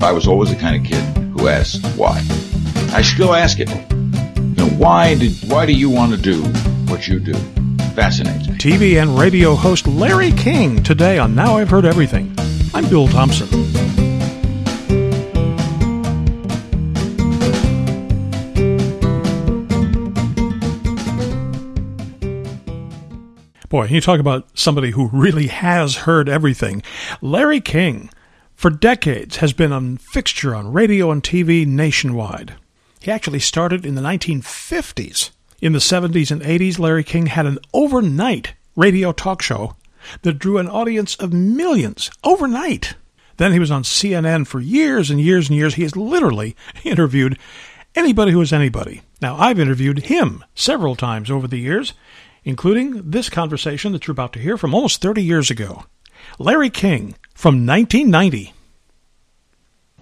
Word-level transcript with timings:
I 0.00 0.12
was 0.12 0.28
always 0.28 0.50
the 0.50 0.56
kind 0.56 0.76
of 0.76 0.88
kid 0.88 1.02
who 1.32 1.48
asked 1.48 1.84
why. 1.96 2.24
I 2.92 3.02
still 3.02 3.34
ask 3.34 3.58
it. 3.58 3.68
You 3.68 4.54
know, 4.54 4.68
why 4.78 5.16
did 5.16 5.32
why 5.50 5.66
do 5.66 5.72
you 5.72 5.90
want 5.90 6.12
to 6.12 6.16
do 6.16 6.40
what 6.90 7.08
you 7.08 7.18
do? 7.18 7.34
Fascinates 7.94 8.48
me. 8.48 8.54
TV 8.58 9.02
and 9.02 9.18
radio 9.18 9.56
host 9.56 9.88
Larry 9.88 10.30
King 10.32 10.84
today 10.84 11.18
on 11.18 11.34
Now 11.34 11.56
I've 11.56 11.68
Heard 11.68 11.84
Everything. 11.84 12.32
I'm 12.74 12.88
Bill 12.88 13.08
Thompson. 13.08 13.48
Boy, 23.68 23.86
you 23.86 24.00
talk 24.00 24.20
about 24.20 24.46
somebody 24.56 24.92
who 24.92 25.08
really 25.08 25.48
has 25.48 25.96
heard 25.96 26.28
everything. 26.28 26.82
Larry 27.20 27.60
King, 27.60 28.10
for 28.58 28.70
decades, 28.70 29.36
has 29.36 29.52
been 29.52 29.70
a 29.70 29.96
fixture 29.98 30.52
on 30.52 30.72
radio 30.72 31.12
and 31.12 31.22
TV 31.22 31.64
nationwide. 31.64 32.56
He 33.00 33.08
actually 33.08 33.38
started 33.38 33.86
in 33.86 33.94
the 33.94 34.00
1950s. 34.00 35.30
In 35.60 35.74
the 35.74 35.78
70s 35.78 36.32
and 36.32 36.42
80s, 36.42 36.76
Larry 36.76 37.04
King 37.04 37.26
had 37.26 37.46
an 37.46 37.60
overnight 37.72 38.54
radio 38.74 39.12
talk 39.12 39.42
show 39.42 39.76
that 40.22 40.40
drew 40.40 40.58
an 40.58 40.68
audience 40.68 41.14
of 41.14 41.32
millions 41.32 42.10
overnight. 42.24 42.94
Then 43.36 43.52
he 43.52 43.60
was 43.60 43.70
on 43.70 43.84
CNN 43.84 44.44
for 44.48 44.58
years 44.58 45.08
and 45.08 45.20
years 45.20 45.48
and 45.48 45.56
years. 45.56 45.74
He 45.74 45.82
has 45.82 45.94
literally 45.94 46.56
interviewed 46.82 47.38
anybody 47.94 48.32
who 48.32 48.40
is 48.40 48.52
anybody. 48.52 49.02
Now, 49.22 49.36
I've 49.36 49.60
interviewed 49.60 50.06
him 50.06 50.44
several 50.56 50.96
times 50.96 51.30
over 51.30 51.46
the 51.46 51.58
years, 51.58 51.92
including 52.42 53.08
this 53.08 53.30
conversation 53.30 53.92
that 53.92 54.08
you're 54.08 54.12
about 54.12 54.32
to 54.32 54.40
hear 54.40 54.56
from 54.56 54.74
almost 54.74 55.00
30 55.00 55.22
years 55.22 55.48
ago. 55.48 55.84
Larry 56.40 56.70
King 56.70 57.14
from 57.34 57.66
1990. 57.66 58.52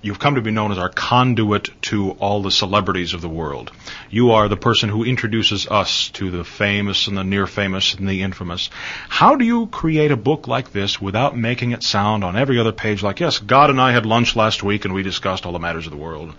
You've 0.02 0.18
come 0.18 0.34
to 0.34 0.42
be 0.42 0.50
known 0.50 0.72
as 0.72 0.78
our 0.78 0.90
conduit 0.90 1.70
to 1.82 2.10
all 2.12 2.42
the 2.42 2.50
celebrities 2.50 3.14
of 3.14 3.22
the 3.22 3.30
world. 3.30 3.72
You 4.10 4.32
are 4.32 4.46
the 4.46 4.56
person 4.56 4.90
who 4.90 5.04
introduces 5.04 5.66
us 5.66 6.10
to 6.10 6.30
the 6.30 6.44
famous 6.44 7.08
and 7.08 7.16
the 7.16 7.24
near 7.24 7.46
famous 7.46 7.94
and 7.94 8.06
the 8.06 8.22
infamous. 8.22 8.68
How 9.08 9.36
do 9.36 9.44
you 9.44 9.66
create 9.68 10.10
a 10.10 10.16
book 10.16 10.48
like 10.48 10.70
this 10.70 11.00
without 11.00 11.36
making 11.36 11.72
it 11.72 11.82
sound 11.82 12.24
on 12.24 12.36
every 12.36 12.58
other 12.58 12.72
page 12.72 13.02
like, 13.02 13.20
yes, 13.20 13.38
God 13.38 13.70
and 13.70 13.80
I 13.80 13.92
had 13.92 14.04
lunch 14.04 14.36
last 14.36 14.62
week 14.62 14.84
and 14.84 14.92
we 14.92 15.02
discussed 15.02 15.46
all 15.46 15.52
the 15.52 15.58
matters 15.58 15.86
of 15.86 15.92
the 15.92 15.98
world? 15.98 16.34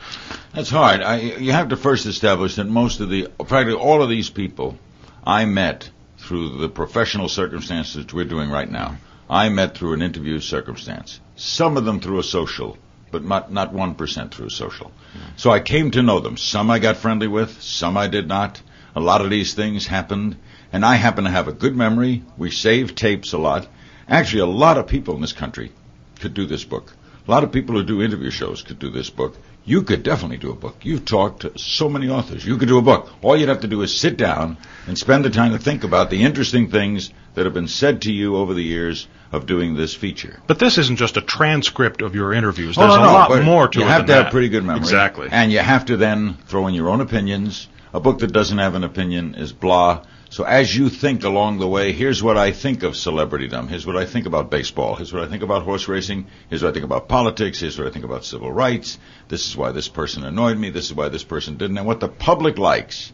That's 0.54 0.70
hard. 0.70 1.02
I, 1.02 1.18
you 1.18 1.52
have 1.52 1.70
to 1.70 1.78
first 1.78 2.06
establish 2.06 2.56
that 2.56 2.68
most 2.68 3.00
of 3.00 3.10
the, 3.10 3.28
practically 3.40 3.82
all 3.82 4.04
of 4.04 4.10
these 4.10 4.30
people 4.30 4.78
I 5.26 5.46
met 5.46 5.90
through 6.20 6.60
the 6.60 6.70
professional 6.70 7.28
circumstances 7.28 8.14
we're 8.14 8.26
doing 8.26 8.52
right 8.52 8.70
now. 8.70 8.98
I 9.28 9.50
met 9.50 9.76
through 9.76 9.94
an 9.94 10.04
interview 10.04 10.40
circumstance. 10.40 11.20
Some 11.36 11.76
of 11.76 11.86
them 11.86 12.00
through 12.00 12.20
a 12.20 12.24
social, 12.24 12.78
but 13.12 13.24
not 13.24 13.52
not 13.52 13.74
one 13.74 13.96
percent 13.96 14.34
through 14.34 14.48
a 14.48 14.52
social. 14.52 14.92
So 15.36 15.52
I 15.52 15.60
came 15.60 15.92
to 15.92 16.02
know 16.02 16.20
them. 16.20 16.38
Some 16.38 16.70
I 16.70 16.80
got 16.80 16.98
friendly 16.98 17.28
with, 17.28 17.62
some 17.62 17.98
I 17.98 18.08
did 18.08 18.28
not. 18.28 18.62
A 18.96 19.00
lot 19.00 19.22
of 19.22 19.30
these 19.30 19.54
things 19.54 19.86
happened, 19.86 20.38
and 20.74 20.86
I 20.86 20.96
happen 20.96 21.26
to 21.26 21.30
have 21.30 21.48
a 21.48 21.54
good 21.54 21.76
memory. 21.76 22.24
We 22.38 22.52
save 22.52 22.96
tapes 22.96 23.34
a 23.34 23.38
lot. 23.38 23.68
Actually, 24.08 24.42
a 24.42 24.46
lot 24.48 24.78
of 24.78 24.88
people 24.88 25.16
in 25.16 25.22
this 25.22 25.34
country 25.34 25.72
could 26.20 26.34
do 26.34 26.46
this 26.46 26.64
book. 26.64 26.94
A 27.28 27.32
lot 27.32 27.44
of 27.44 27.52
people 27.52 27.76
who 27.76 27.84
do 27.84 28.02
interview 28.02 28.32
shows 28.32 28.64
could 28.64 28.80
do 28.80 28.90
this 28.90 29.10
book. 29.10 29.36
You 29.66 29.84
could 29.84 30.02
definitely 30.02 30.38
do 30.38 30.52
a 30.52 30.56
book. 30.56 30.78
You've 30.84 31.04
talked 31.04 31.42
to 31.42 31.60
so 31.60 31.90
many 31.90 32.10
authors. 32.10 32.46
You 32.46 32.58
could 32.58 32.70
do 32.70 32.78
a 32.78 32.82
book. 32.82 33.10
All 33.22 33.36
you'd 33.36 33.50
have 33.50 33.62
to 33.62 33.68
do 33.68 33.82
is 33.82 34.00
sit 34.00 34.16
down 34.16 34.58
and 34.88 34.98
spend 34.98 35.26
the 35.26 35.30
time 35.30 35.52
to 35.52 35.60
think 35.60 35.84
about 35.84 36.10
the 36.10 36.24
interesting 36.24 36.72
things 36.72 37.12
that 37.38 37.46
have 37.46 37.54
been 37.54 37.68
said 37.68 38.02
to 38.02 38.12
you 38.12 38.36
over 38.36 38.56
the 38.56 38.64
years 38.64 39.08
of 39.32 39.46
doing 39.46 39.76
this 39.76 39.94
feature. 39.94 40.42
But 40.48 40.58
this 40.58 40.80
isn't 40.80 40.96
just 40.96 41.18
a 41.18 41.22
transcript 41.22 42.02
of 42.02 42.16
your 42.16 42.34
interviews. 42.34 42.76
Oh, 42.80 42.82
There's 42.82 42.96
no, 42.96 43.04
a 43.04 43.06
no, 43.06 43.14
lot 43.14 43.44
more 43.44 43.68
to 43.68 43.78
you 43.78 43.86
it 43.86 43.88
You 43.88 43.92
have 43.92 44.06
to 44.08 44.12
that. 44.12 44.24
have 44.24 44.32
pretty 44.32 44.50
good 44.50 44.64
memory. 44.64 44.80
Exactly. 44.80 45.28
And 45.32 45.52
you 45.52 45.60
have 45.60 45.86
to 45.86 45.98
then 45.98 46.34
throw 46.48 46.66
in 46.66 46.74
your 46.74 46.90
own 46.90 47.00
opinions. 47.00 47.68
A 47.94 48.00
book 48.00 48.18
that 48.20 48.34
doesn't 48.34 48.58
have 48.58 48.74
an 48.74 48.84
opinion 48.84 49.36
is 49.36 49.54
blah. 49.54 50.04
So 50.32 50.46
as 50.46 50.76
you 50.76 50.90
think 50.90 51.24
along 51.24 51.60
the 51.60 51.68
way, 51.68 51.92
here's 51.92 52.24
what 52.24 52.40
I 52.40 52.52
think 52.54 52.82
of 52.82 52.94
celebritydom. 52.94 53.70
Here's 53.70 53.86
what 53.86 53.98
I 53.98 54.06
think 54.06 54.26
about 54.26 54.50
baseball. 54.50 54.96
Here's 54.96 55.14
what 55.14 55.22
I 55.22 55.28
think 55.28 55.44
about 55.44 55.62
horse 55.62 55.88
racing. 55.88 56.26
Here's 56.50 56.64
what 56.64 56.70
I 56.70 56.74
think 56.74 56.86
about 56.86 57.08
politics. 57.08 57.60
Here's 57.60 57.78
what 57.78 57.86
I 57.88 57.92
think 57.92 58.04
about 58.04 58.26
civil 58.26 58.52
rights. 58.52 58.98
This 59.28 59.48
is 59.48 59.56
why 59.56 59.74
this 59.74 59.90
person 59.90 60.24
annoyed 60.24 60.58
me. 60.58 60.72
This 60.72 60.86
is 60.86 60.96
why 60.96 61.10
this 61.10 61.24
person 61.24 61.58
didn't. 61.58 61.78
And 61.78 61.86
what 61.86 62.00
the 62.00 62.10
public 62.10 62.58
likes. 62.58 63.14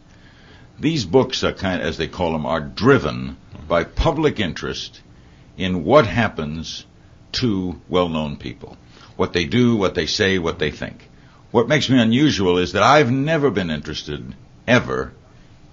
These 0.80 1.06
books 1.06 1.44
are 1.44 1.54
kind, 1.54 1.82
as 1.82 1.98
they 1.98 2.08
call 2.08 2.32
them, 2.32 2.46
are 2.46 2.60
driven 2.60 3.38
by 3.68 3.84
public 3.84 4.40
interest 4.40 5.02
in 5.58 5.84
what 5.84 6.08
happens 6.08 6.86
to 7.34 7.80
well-known 7.90 8.38
people, 8.38 8.78
what 9.16 9.34
they 9.34 9.46
do, 9.46 9.76
what 9.76 9.96
they 9.96 10.08
say, 10.08 10.40
what 10.40 10.60
they 10.60 10.72
think. 10.72 11.10
What 11.52 11.68
makes 11.68 11.90
me 11.90 12.00
unusual 12.00 12.58
is 12.58 12.74
that 12.74 12.84
I've 12.84 13.12
never 13.12 13.52
been 13.52 13.70
interested 13.70 14.36
ever 14.68 15.14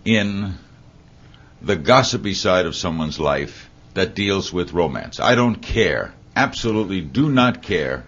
in 0.04 0.54
the 1.62 1.76
gossipy 1.76 2.34
side 2.34 2.66
of 2.66 2.76
someone's 2.76 3.18
life 3.18 3.70
that 3.94 4.14
deals 4.14 4.52
with 4.52 4.72
romance. 4.72 5.20
I 5.20 5.34
don't 5.34 5.56
care, 5.56 6.14
absolutely 6.36 7.00
do 7.00 7.30
not 7.30 7.62
care 7.62 8.04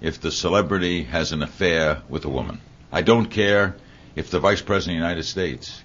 if 0.00 0.20
the 0.20 0.30
celebrity 0.30 1.04
has 1.04 1.32
an 1.32 1.42
affair 1.42 2.02
with 2.08 2.24
a 2.24 2.30
woman. 2.30 2.60
I 2.92 3.02
don't 3.02 3.26
care 3.26 3.76
if 4.14 4.30
the 4.30 4.40
Vice 4.40 4.62
President 4.62 4.96
of 4.96 5.00
the 5.00 5.08
United 5.08 5.24
States 5.24 5.82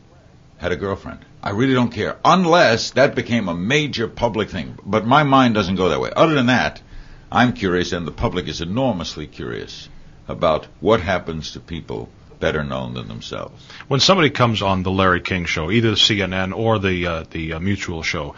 had 0.62 0.72
a 0.72 0.76
girlfriend. 0.76 1.26
I 1.42 1.50
really 1.50 1.74
don't 1.74 1.92
care, 1.92 2.18
unless 2.24 2.92
that 2.92 3.16
became 3.16 3.50
a 3.50 3.56
major 3.56 4.08
public 4.08 4.52
thing. 4.52 4.78
But 4.86 5.08
my 5.08 5.24
mind 5.24 5.56
doesn't 5.56 5.76
go 5.76 5.90
that 5.90 6.00
way. 6.00 6.12
Other 6.16 6.36
than 6.36 6.46
that, 6.46 6.80
I'm 7.32 7.54
curious, 7.54 7.94
and 7.94 8.06
the 8.06 8.12
public 8.12 8.48
is 8.48 8.62
enormously 8.62 9.26
curious 9.26 9.90
about 10.28 10.68
what 10.80 11.02
happens 11.02 11.54
to 11.54 11.60
people 11.60 12.10
better 12.40 12.64
known 12.64 12.94
than 12.94 13.08
themselves. 13.08 13.60
When 13.88 14.00
somebody 14.00 14.30
comes 14.30 14.62
on 14.62 14.84
the 14.84 14.92
Larry 14.92 15.22
King 15.22 15.46
show, 15.46 15.72
either 15.72 15.90
the 15.90 15.96
CNN 15.96 16.56
or 16.56 16.78
the 16.78 17.08
uh, 17.08 17.24
the 17.32 17.54
uh, 17.54 17.60
Mutual 17.60 18.04
show, 18.04 18.36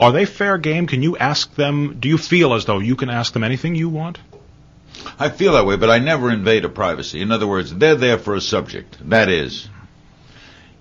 are 0.00 0.12
they 0.12 0.24
fair 0.24 0.56
game? 0.56 0.86
Can 0.86 1.02
you 1.02 1.18
ask 1.18 1.54
them? 1.54 2.00
Do 2.00 2.08
you 2.08 2.16
feel 2.16 2.54
as 2.54 2.64
though 2.64 2.78
you 2.78 2.96
can 2.96 3.10
ask 3.10 3.34
them 3.34 3.44
anything 3.44 3.74
you 3.74 3.90
want? 3.90 4.18
I 5.18 5.28
feel 5.28 5.52
that 5.52 5.66
way, 5.66 5.76
but 5.76 5.90
I 5.90 5.98
never 5.98 6.30
invade 6.30 6.64
a 6.64 6.70
privacy. 6.70 7.20
In 7.20 7.30
other 7.30 7.46
words, 7.46 7.74
they're 7.74 7.94
there 7.94 8.18
for 8.18 8.34
a 8.34 8.40
subject. 8.40 8.96
That 9.10 9.28
is, 9.28 9.68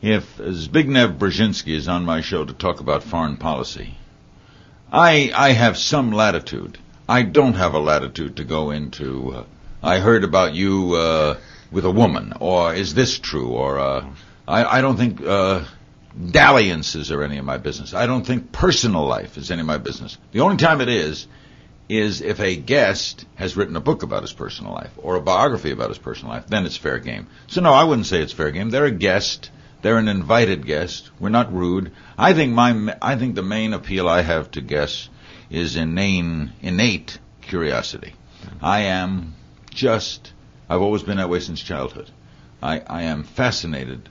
if 0.01 0.37
Zbigniew 0.37 1.17
Brzezinski 1.17 1.75
is 1.75 1.87
on 1.87 2.05
my 2.05 2.21
show 2.21 2.45
to 2.45 2.53
talk 2.53 2.79
about 2.79 3.03
foreign 3.03 3.37
policy, 3.37 3.95
I 4.91 5.31
I 5.35 5.51
have 5.51 5.77
some 5.77 6.11
latitude. 6.11 6.77
I 7.09 7.23
don't 7.23 7.53
have 7.53 7.73
a 7.73 7.79
latitude 7.79 8.37
to 8.37 8.43
go 8.43 8.71
into. 8.71 9.33
Uh, 9.33 9.43
I 9.81 9.99
heard 9.99 10.23
about 10.23 10.53
you 10.53 10.93
uh, 10.95 11.37
with 11.71 11.85
a 11.85 11.91
woman, 11.91 12.33
or 12.39 12.73
is 12.73 12.93
this 12.93 13.17
true? 13.17 13.49
Or 13.49 13.79
uh, 13.79 14.05
I 14.47 14.79
I 14.79 14.81
don't 14.81 14.97
think 14.97 15.21
uh, 15.25 15.63
dalliances 16.31 17.11
are 17.11 17.23
any 17.23 17.37
of 17.37 17.45
my 17.45 17.57
business. 17.57 17.93
I 17.93 18.07
don't 18.07 18.25
think 18.25 18.51
personal 18.51 19.05
life 19.05 19.37
is 19.37 19.51
any 19.51 19.61
of 19.61 19.67
my 19.67 19.77
business. 19.77 20.17
The 20.31 20.41
only 20.41 20.57
time 20.57 20.81
it 20.81 20.89
is 20.89 21.27
is 21.89 22.21
if 22.21 22.39
a 22.41 22.55
guest 22.55 23.25
has 23.35 23.55
written 23.55 23.75
a 23.75 23.81
book 23.81 24.03
about 24.03 24.21
his 24.21 24.33
personal 24.33 24.73
life 24.73 24.91
or 24.97 25.15
a 25.15 25.21
biography 25.21 25.71
about 25.71 25.89
his 25.89 25.97
personal 25.97 26.33
life, 26.33 26.45
then 26.47 26.65
it's 26.65 26.75
fair 26.75 26.99
game. 26.99 27.27
So 27.47 27.61
no, 27.61 27.71
I 27.71 27.85
wouldn't 27.85 28.07
say 28.07 28.21
it's 28.21 28.33
fair 28.33 28.51
game. 28.51 28.69
They're 28.69 28.85
a 28.85 28.91
guest. 28.91 29.49
They're 29.87 29.97
an 29.97 30.09
invited 30.09 30.65
guest. 30.65 31.11
We're 31.17 31.29
not 31.29 31.53
rude. 31.53 31.93
I 32.17 32.33
think 32.33 32.53
my 32.53 32.97
I 33.01 33.15
think 33.15 33.35
the 33.35 33.41
main 33.41 33.71
appeal 33.71 34.09
I 34.09 34.21
have 34.21 34.51
to 34.51 34.59
guests 34.59 35.07
is 35.49 35.77
inane, 35.77 36.51
innate 36.61 37.19
curiosity. 37.39 38.13
Mm-hmm. 38.41 38.65
I 38.65 38.79
am 38.81 39.33
just 39.69 40.33
I've 40.67 40.81
always 40.81 41.03
been 41.03 41.15
that 41.15 41.29
way 41.29 41.39
since 41.39 41.61
childhood. 41.61 42.11
I, 42.61 42.81
I 42.81 43.03
am 43.03 43.23
fascinated 43.23 44.09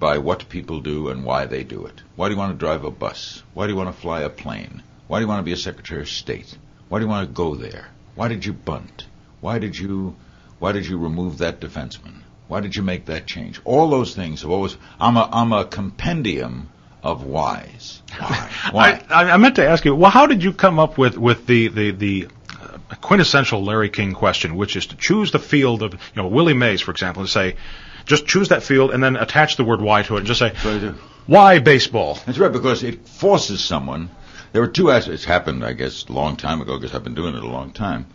by 0.00 0.16
what 0.16 0.48
people 0.48 0.80
do 0.80 1.10
and 1.10 1.26
why 1.26 1.44
they 1.44 1.62
do 1.62 1.84
it. 1.84 2.00
Why 2.16 2.28
do 2.28 2.32
you 2.32 2.38
want 2.38 2.58
to 2.58 2.64
drive 2.66 2.84
a 2.84 2.90
bus? 2.90 3.42
Why 3.52 3.66
do 3.66 3.72
you 3.74 3.76
want 3.76 3.94
to 3.94 4.00
fly 4.00 4.22
a 4.22 4.30
plane? 4.30 4.82
Why 5.08 5.18
do 5.18 5.24
you 5.24 5.28
want 5.28 5.40
to 5.40 5.50
be 5.50 5.52
a 5.52 5.58
Secretary 5.68 6.00
of 6.00 6.08
State? 6.08 6.56
Why 6.88 7.00
do 7.00 7.04
you 7.04 7.10
want 7.10 7.28
to 7.28 7.34
go 7.34 7.54
there? 7.54 7.88
Why 8.14 8.28
did 8.28 8.46
you 8.46 8.54
bunt? 8.54 9.04
Why 9.42 9.58
did 9.58 9.78
you 9.78 10.16
why 10.58 10.72
did 10.72 10.86
you 10.86 10.96
remove 10.96 11.36
that 11.36 11.60
defenseman? 11.60 12.21
Why 12.52 12.60
did 12.60 12.76
you 12.76 12.82
make 12.82 13.06
that 13.06 13.24
change? 13.24 13.62
All 13.64 13.88
those 13.88 14.14
things 14.14 14.42
have 14.42 14.50
always 14.50 14.76
I'm 15.00 15.16
a 15.16 15.26
I'm 15.32 15.54
a 15.54 15.64
compendium 15.64 16.68
of 17.02 17.24
whys. 17.24 18.02
Why? 18.18 18.50
Why? 18.70 19.02
I, 19.08 19.30
I 19.30 19.36
meant 19.38 19.56
to 19.56 19.66
ask 19.66 19.86
you. 19.86 19.94
Well, 19.94 20.10
how 20.10 20.26
did 20.26 20.44
you 20.44 20.52
come 20.52 20.78
up 20.78 20.98
with 20.98 21.16
with 21.16 21.46
the 21.46 21.68
the 21.68 21.92
the 21.92 22.28
uh, 22.60 22.76
quintessential 23.00 23.64
Larry 23.64 23.88
King 23.88 24.12
question, 24.12 24.54
which 24.54 24.76
is 24.76 24.84
to 24.88 24.96
choose 24.96 25.30
the 25.30 25.38
field 25.38 25.82
of 25.82 25.94
you 25.94 26.22
know 26.22 26.28
Willie 26.28 26.52
Mays, 26.52 26.82
for 26.82 26.90
example, 26.90 27.22
and 27.22 27.30
say, 27.30 27.56
just 28.04 28.26
choose 28.26 28.50
that 28.50 28.62
field 28.62 28.90
and 28.90 29.02
then 29.02 29.16
attach 29.16 29.56
the 29.56 29.64
word 29.64 29.80
"why" 29.80 30.02
to 30.02 30.16
it, 30.16 30.18
and 30.18 30.26
just 30.26 30.40
say, 30.40 30.50
That's 30.50 30.64
what 30.66 30.74
I 30.74 30.78
do. 30.78 30.94
"Why 31.26 31.58
baseball?" 31.58 32.18
That's 32.26 32.38
right, 32.38 32.52
because 32.52 32.82
it 32.82 33.08
forces 33.08 33.64
someone. 33.64 34.10
There 34.52 34.60
were 34.60 34.68
two 34.68 34.90
aspects. 34.90 35.22
It's 35.22 35.24
happened, 35.24 35.64
I 35.64 35.72
guess, 35.72 36.04
a 36.06 36.12
long 36.12 36.36
time 36.36 36.60
ago, 36.60 36.78
because 36.78 36.94
I've 36.94 37.02
been 37.02 37.14
doing 37.14 37.34
it 37.34 37.42
a 37.42 37.48
long 37.48 37.70
time. 37.70 38.08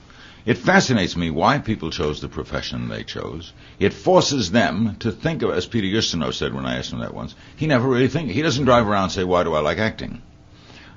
It 0.47 0.57
fascinates 0.57 1.17
me 1.17 1.29
why 1.29 1.59
people 1.59 1.91
chose 1.91 2.21
the 2.21 2.29
profession 2.29 2.87
they 2.87 3.03
chose. 3.03 3.51
It 3.79 3.91
forces 3.91 4.49
them 4.49 4.95
to 4.99 5.11
think 5.11 5.41
of, 5.41 5.51
as 5.51 5.65
Peter 5.65 5.87
Ustinov 5.87 6.35
said 6.35 6.53
when 6.53 6.65
I 6.65 6.77
asked 6.77 6.93
him 6.93 6.99
that 6.99 7.13
once, 7.13 7.35
he 7.57 7.67
never 7.67 7.85
really 7.85 8.07
think. 8.07 8.31
He 8.31 8.41
doesn't 8.41 8.63
drive 8.63 8.87
around 8.87 9.03
and 9.03 9.11
say, 9.11 9.25
why 9.25 9.43
do 9.43 9.53
I 9.53 9.59
like 9.59 9.77
acting? 9.77 10.21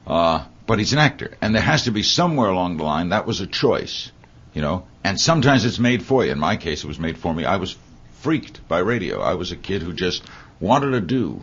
Uh, 0.06 0.44
but 0.68 0.78
he's 0.78 0.92
an 0.92 1.00
actor. 1.00 1.36
And 1.42 1.52
there 1.52 1.62
has 1.62 1.82
to 1.86 1.90
be 1.90 2.04
somewhere 2.04 2.48
along 2.48 2.76
the 2.76 2.84
line, 2.84 3.08
that 3.08 3.26
was 3.26 3.40
a 3.40 3.46
choice. 3.48 4.12
You 4.54 4.62
know, 4.62 4.86
and 5.02 5.20
sometimes 5.20 5.64
it's 5.64 5.80
made 5.80 6.04
for 6.04 6.24
you. 6.24 6.30
In 6.30 6.38
my 6.38 6.56
case, 6.56 6.84
it 6.84 6.86
was 6.86 7.00
made 7.00 7.18
for 7.18 7.34
me. 7.34 7.44
I 7.44 7.56
was 7.56 7.76
freaked 8.20 8.68
by 8.68 8.78
radio. 8.78 9.20
I 9.20 9.34
was 9.34 9.50
a 9.50 9.56
kid 9.56 9.82
who 9.82 9.92
just 9.92 10.22
wanted 10.60 10.92
to 10.92 11.00
do 11.00 11.42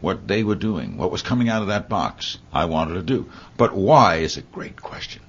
what 0.00 0.28
they 0.28 0.44
were 0.44 0.54
doing, 0.54 0.96
what 0.96 1.10
was 1.10 1.22
coming 1.22 1.48
out 1.48 1.62
of 1.62 1.68
that 1.68 1.88
box. 1.88 2.38
I 2.52 2.66
wanted 2.66 2.94
to 2.94 3.02
do. 3.02 3.28
But 3.56 3.74
why 3.74 4.18
is 4.18 4.36
a 4.36 4.42
great 4.42 4.80
question. 4.80 5.22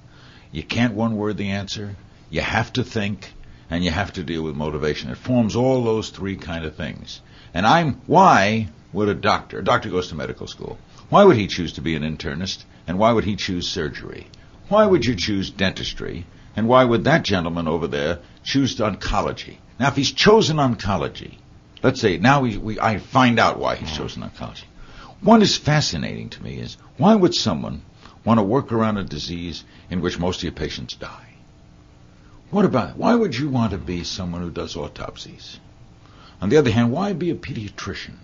You 0.52 0.62
can't 0.62 0.94
one 0.94 1.16
word 1.16 1.36
the 1.36 1.50
answer. 1.50 1.96
You 2.30 2.42
have 2.42 2.72
to 2.74 2.84
think, 2.84 3.34
and 3.68 3.84
you 3.84 3.90
have 3.90 4.12
to 4.12 4.22
deal 4.22 4.42
with 4.42 4.54
motivation. 4.54 5.10
It 5.10 5.18
forms 5.18 5.56
all 5.56 5.82
those 5.82 6.10
three 6.10 6.36
kind 6.36 6.64
of 6.64 6.76
things. 6.76 7.20
And 7.52 7.66
I'm 7.66 8.00
why 8.06 8.68
would 8.92 9.08
a 9.08 9.14
doctor, 9.14 9.58
a 9.58 9.64
doctor 9.64 9.90
goes 9.90 10.08
to 10.08 10.14
medical 10.14 10.46
school, 10.46 10.78
why 11.08 11.24
would 11.24 11.36
he 11.36 11.48
choose 11.48 11.72
to 11.72 11.80
be 11.80 11.96
an 11.96 12.04
internist, 12.04 12.64
and 12.86 12.98
why 12.98 13.12
would 13.12 13.24
he 13.24 13.34
choose 13.34 13.68
surgery? 13.68 14.28
Why 14.68 14.86
would 14.86 15.04
you 15.04 15.16
choose 15.16 15.50
dentistry, 15.50 16.24
and 16.54 16.68
why 16.68 16.84
would 16.84 17.02
that 17.04 17.24
gentleman 17.24 17.66
over 17.66 17.88
there 17.88 18.20
choose 18.44 18.76
oncology? 18.76 19.56
Now, 19.80 19.88
if 19.88 19.96
he's 19.96 20.12
chosen 20.12 20.58
oncology, 20.58 21.38
let's 21.82 22.00
say 22.00 22.18
now 22.18 22.42
we, 22.42 22.56
we 22.58 22.78
I 22.78 22.98
find 22.98 23.40
out 23.40 23.58
why 23.58 23.74
he's 23.74 23.90
chosen 23.90 24.22
oncology. 24.22 24.64
One 25.20 25.42
is 25.42 25.56
fascinating 25.56 26.28
to 26.30 26.42
me 26.44 26.60
is 26.60 26.76
why 26.96 27.16
would 27.16 27.34
someone 27.34 27.82
want 28.24 28.38
to 28.38 28.44
work 28.44 28.70
around 28.70 28.98
a 28.98 29.04
disease 29.04 29.64
in 29.90 30.00
which 30.00 30.18
most 30.18 30.38
of 30.38 30.44
your 30.44 30.52
patients 30.52 30.94
die? 30.94 31.29
What 32.50 32.64
about 32.64 32.96
why 32.96 33.14
would 33.14 33.36
you 33.36 33.48
want 33.48 33.70
to 33.70 33.78
be 33.78 34.02
someone 34.02 34.42
who 34.42 34.50
does 34.50 34.76
autopsies? 34.76 35.60
On 36.40 36.48
the 36.48 36.56
other 36.56 36.70
hand, 36.70 36.90
why 36.90 37.12
be 37.12 37.30
a 37.30 37.34
pediatrician? 37.34 38.16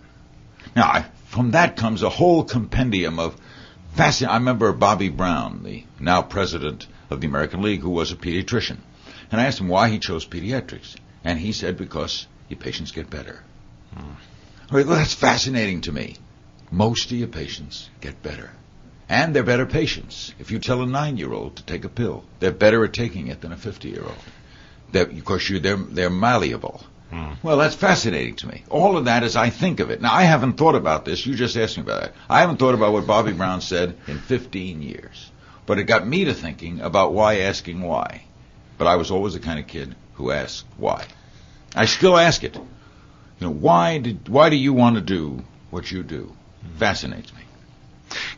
Now, 0.75 0.84
I, 0.84 1.06
from 1.26 1.52
that 1.52 1.76
comes 1.76 2.02
a 2.02 2.08
whole 2.08 2.43
compendium 2.43 3.20
of 3.20 3.37
fascinating. 3.94 4.34
I 4.34 4.38
remember 4.38 4.73
Bobby 4.73 5.11
Brown, 5.11 5.62
the 5.62 5.84
now 6.00 6.23
president 6.23 6.87
of 7.08 7.20
the 7.20 7.28
American 7.28 7.62
League, 7.62 7.82
who 7.82 7.90
was 7.90 8.11
a 8.11 8.17
pediatrician, 8.17 8.78
and 9.31 9.40
I 9.40 9.44
asked 9.44 9.61
him 9.61 9.69
why 9.69 9.90
he 9.90 9.99
chose 9.99 10.26
pediatrics, 10.26 10.96
and 11.22 11.38
he 11.38 11.52
said 11.52 11.76
because 11.76 12.26
your 12.49 12.58
patients 12.58 12.90
get 12.90 13.08
better. 13.08 13.43
Hmm. 13.94 14.75
Well, 14.75 14.84
that's 14.84 15.14
fascinating 15.14 15.82
to 15.82 15.93
me. 15.93 16.17
Most 16.70 17.12
of 17.12 17.19
your 17.19 17.29
patients 17.29 17.88
get 18.00 18.22
better. 18.22 18.50
And 19.08 19.35
they're 19.35 19.44
better 19.44 19.67
patients. 19.67 20.35
If 20.38 20.50
you 20.50 20.58
tell 20.58 20.82
a 20.82 20.87
nine-year-old 20.87 21.56
to 21.56 21.62
take 21.62 21.85
a 21.85 21.88
pill, 21.88 22.25
they're 22.41 22.50
better 22.50 22.85
at 22.85 22.93
taking 22.93 23.29
it 23.29 23.41
than 23.41 23.53
a 23.53 23.56
50-year-old. 23.56 24.17
Because 24.91 25.49
you, 25.49 25.61
they're, 25.61 25.76
they're 25.76 26.11
malleable. 26.11 26.82
Hmm. 27.11 27.35
Well, 27.43 27.58
that's 27.58 27.76
fascinating 27.76 28.37
to 28.37 28.49
me. 28.49 28.64
All 28.69 28.97
of 28.97 29.05
that 29.05 29.23
as 29.23 29.37
I 29.37 29.50
think 29.50 29.79
of 29.79 29.91
it. 29.91 30.00
Now, 30.00 30.12
I 30.12 30.23
haven't 30.23 30.55
thought 30.55 30.75
about 30.75 31.05
this. 31.05 31.25
You 31.25 31.35
just 31.35 31.56
asked 31.56 31.76
me 31.76 31.85
about 31.85 32.05
it. 32.05 32.14
I 32.29 32.41
haven't 32.41 32.56
thought 32.56 32.75
about 32.75 32.93
what 32.93 33.06
Bobby 33.06 33.32
Brown 33.32 33.61
said 33.61 33.97
in 34.08 34.19
15 34.19 34.82
years. 34.82 35.31
But 35.67 35.79
it 35.79 35.85
got 35.85 36.06
me 36.06 36.25
to 36.25 36.35
thinking 36.35 36.81
about 36.81 37.12
why 37.12 37.41
asking 37.41 37.82
why. 37.82 38.23
But 38.79 38.87
I 38.87 38.97
was 38.97 39.11
always 39.11 39.35
the 39.35 39.41
kind 39.41 39.58
of 39.58 39.67
kid 39.67 39.94
who 40.14 40.31
asked 40.31 40.64
why. 40.76 41.06
I 41.75 41.87
still 41.87 42.17
ask 42.17 42.43
it. 42.43 42.56
You 42.56 43.47
know, 43.47 43.50
why 43.50 43.99
did 43.99 44.29
why 44.29 44.49
do 44.49 44.56
you 44.56 44.73
want 44.73 44.97
to 44.97 45.03
do 45.03 45.44
what 45.70 45.91
you 45.91 46.03
do? 46.03 46.35
Fascinates 46.79 47.32
me. 47.35 47.41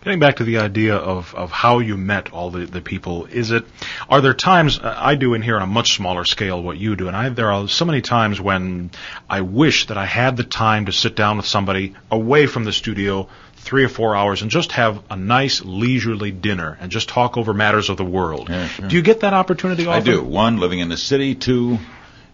Getting 0.08 0.20
back 0.20 0.36
to 0.36 0.44
the 0.44 0.56
idea 0.56 0.96
of, 0.96 1.34
of 1.34 1.50
how 1.50 1.80
you 1.80 1.98
met 1.98 2.32
all 2.32 2.50
the, 2.50 2.64
the 2.64 2.80
people, 2.80 3.26
is 3.26 3.50
it, 3.50 3.66
are 4.08 4.22
there 4.22 4.32
times, 4.32 4.78
uh, 4.78 4.94
I 4.96 5.16
do 5.16 5.34
in 5.34 5.42
here 5.42 5.56
on 5.56 5.60
a 5.60 5.66
much 5.66 5.96
smaller 5.96 6.24
scale 6.24 6.62
what 6.62 6.78
you 6.78 6.96
do, 6.96 7.08
and 7.08 7.14
I, 7.14 7.28
there 7.28 7.52
are 7.52 7.68
so 7.68 7.84
many 7.84 8.00
times 8.00 8.40
when 8.40 8.90
I 9.28 9.42
wish 9.42 9.88
that 9.88 9.98
I 9.98 10.06
had 10.06 10.38
the 10.38 10.44
time 10.44 10.86
to 10.86 10.92
sit 10.92 11.14
down 11.14 11.36
with 11.36 11.44
somebody 11.44 11.94
away 12.10 12.46
from 12.46 12.64
the 12.64 12.72
studio 12.72 13.28
three 13.56 13.84
or 13.84 13.90
four 13.90 14.16
hours 14.16 14.40
and 14.40 14.50
just 14.50 14.72
have 14.72 15.02
a 15.10 15.16
nice 15.16 15.62
leisurely 15.62 16.30
dinner 16.30 16.78
and 16.80 16.90
just 16.90 17.10
talk 17.10 17.36
over 17.36 17.52
matters 17.52 17.90
of 17.90 17.98
the 17.98 18.04
world. 18.06 18.48
Yeah, 18.48 18.66
sure. 18.66 18.88
Do 18.88 18.96
you 18.96 19.02
get 19.02 19.20
that 19.20 19.34
opportunity 19.34 19.84
often? 19.84 20.00
I 20.00 20.02
do. 20.02 20.24
One, 20.24 20.56
living 20.56 20.78
in 20.78 20.88
the 20.88 20.96
city. 20.96 21.34
Two, 21.34 21.80